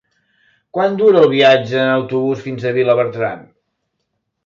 [0.77, 3.49] Quant dura el viatge en autobús fins a Vilabertran?